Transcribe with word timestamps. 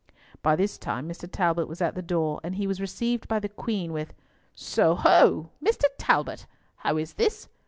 By 0.41 0.55
this 0.55 0.79
time 0.79 1.07
Mr. 1.07 1.31
Talbot 1.31 1.67
was 1.67 1.79
at 1.79 1.93
the 1.93 2.01
door, 2.01 2.39
and 2.43 2.55
he 2.55 2.65
was 2.65 2.81
received 2.81 3.27
by 3.27 3.37
the 3.37 3.47
Queen 3.49 3.93
with, 3.93 4.15
"So 4.55 4.95
ho! 4.95 5.51
Master 5.61 5.89
Talbot, 5.99 6.47
how 6.77 6.97
is 6.97 7.13
this? 7.13 7.47